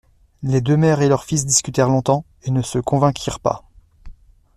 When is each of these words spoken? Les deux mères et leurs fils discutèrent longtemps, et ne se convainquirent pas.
Les 0.41 0.61
deux 0.61 0.77
mères 0.77 1.01
et 1.03 1.07
leurs 1.09 1.25
fils 1.25 1.45
discutèrent 1.45 1.87
longtemps, 1.87 2.25
et 2.41 2.49
ne 2.49 2.63
se 2.63 2.79
convainquirent 2.79 3.39
pas. 3.39 3.65